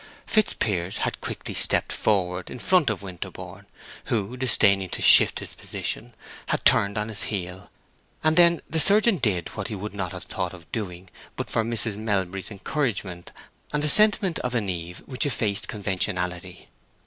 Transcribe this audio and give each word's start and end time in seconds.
Fitzpiers 0.25 0.97
had 1.05 1.21
quickly 1.21 1.53
stepped 1.53 1.91
forward 1.93 2.49
in 2.49 2.57
front 2.57 2.89
of 2.89 3.03
Winterborne, 3.03 3.67
who, 4.05 4.35
disdaining 4.35 4.89
to 4.89 4.99
shift 4.99 5.37
his 5.37 5.53
position, 5.53 6.15
had 6.47 6.65
turned 6.65 6.97
on 6.97 7.07
his 7.09 7.25
heel, 7.29 7.69
and 8.23 8.35
then 8.35 8.63
the 8.67 8.79
surgeon 8.79 9.17
did 9.17 9.49
what 9.49 9.67
he 9.67 9.75
would 9.75 9.93
not 9.93 10.11
have 10.11 10.23
thought 10.23 10.55
of 10.55 10.71
doing 10.71 11.11
but 11.35 11.51
for 11.51 11.63
Mrs. 11.63 11.97
Melbury's 11.97 12.49
encouragement 12.49 13.31
and 13.71 13.83
the 13.83 13.89
sentiment 13.89 14.39
of 14.39 14.55
an 14.55 14.69
eve 14.69 15.03
which 15.05 15.27
effaced 15.27 15.67
conventionality. 15.67 16.69